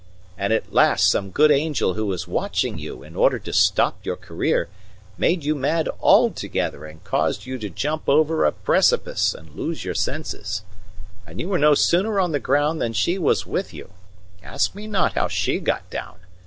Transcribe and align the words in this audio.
And 0.35 0.51
at 0.51 0.73
last 0.73 1.11
some 1.11 1.29
good 1.29 1.51
angel 1.51 1.93
who 1.93 2.07
was 2.07 2.27
watching 2.27 2.79
you, 2.79 3.03
in 3.03 3.15
order 3.15 3.37
to 3.37 3.53
stop 3.53 4.03
your 4.03 4.15
career, 4.15 4.67
made 5.15 5.43
you 5.43 5.53
mad 5.53 5.87
altogether 6.01 6.85
and 6.85 7.03
caused 7.03 7.45
you 7.45 7.59
to 7.59 7.69
jump 7.69 8.09
over 8.09 8.43
a 8.43 8.51
precipice 8.51 9.35
and 9.35 9.53
lose 9.53 9.85
your 9.85 9.93
senses. 9.93 10.63
And 11.27 11.39
you 11.39 11.49
were 11.49 11.59
no 11.59 11.75
sooner 11.75 12.19
on 12.19 12.31
the 12.31 12.39
ground 12.39 12.81
than 12.81 12.93
she 12.93 13.19
was 13.19 13.45
with 13.45 13.75
you 13.75 13.91
ask 14.41 14.73
me 14.73 14.87
not 14.87 15.13
how 15.13 15.27
she 15.27 15.59
got 15.59 15.87
down! 15.91 16.15